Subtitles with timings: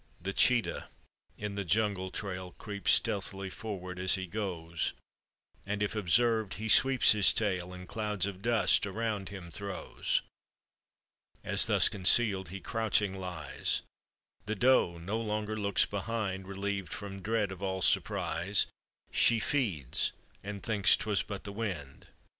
[0.19, 0.87] The cheetah
[1.37, 4.93] in the jungle trail Creeps stealthy forward as he goes,
[5.63, 10.23] And, if observed, he sweeps his tail And clouds of dust around him throws.
[11.43, 13.83] As, thus concealed, he crouching lies,
[14.47, 18.65] The doe no longer looks behind; Reliev'd from dread of all surprise
[19.11, 20.13] She feeds
[20.43, 22.07] and thinks 'twas but the wind.